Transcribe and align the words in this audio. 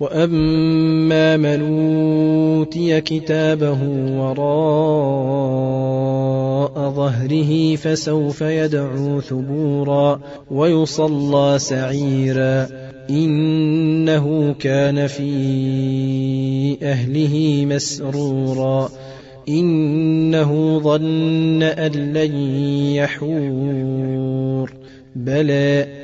واما 0.00 1.36
من 1.36 1.60
اوتي 1.60 3.00
كتابه 3.00 3.78
وراء 4.18 5.22
ظهره 6.90 7.76
فسوف 7.76 8.40
يدعو 8.40 9.20
ثبورا 9.20 10.20
ويصلى 10.50 11.58
سعيرا 11.58 12.68
انه 13.10 14.54
كان 14.58 15.06
في 15.06 16.78
اهله 16.82 17.66
مسرورا 17.66 18.88
انه 19.48 20.78
ظن 20.78 21.62
ان 21.62 21.96
لن 21.96 22.34
يحور 22.94 24.72
بلى 25.16 26.01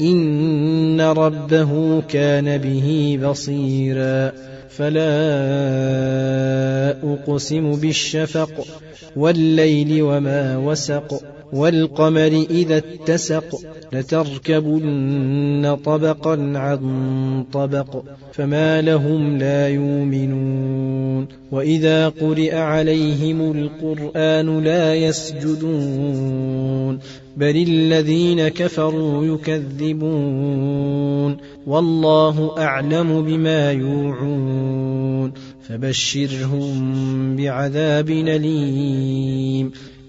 إن 0.00 1.00
ربه 1.00 2.00
كان 2.00 2.58
به 2.58 3.18
بصيرا. 3.22 4.32
فلا 4.68 5.10
أقسم 7.02 7.76
بالشفق 7.76 8.66
والليل 9.16 10.02
وما 10.02 10.56
وسق. 10.56 11.39
والقمر 11.52 12.46
إذا 12.50 12.76
اتسق 12.76 13.60
لتركبن 13.92 15.76
طبقا 15.84 16.52
عن 16.54 17.44
طبق 17.52 18.02
فما 18.32 18.82
لهم 18.82 19.36
لا 19.36 19.68
يؤمنون. 19.68 21.26
وإذا 21.52 22.08
قرئ 22.08 22.54
عليهم 22.54 23.52
القرآن 23.52 24.64
لا 24.64 24.94
يسجدون. 24.94 26.98
بل 27.36 27.64
الذين 27.68 28.48
كفروا 28.48 29.24
يكذبون. 29.24 31.36
والله 31.66 32.54
أعلم 32.58 33.22
بما 33.22 33.72
يوعون. 33.72 35.32
فبشرهم 35.68 36.96
بعذاب 37.36 38.10
أليم. 38.10 39.72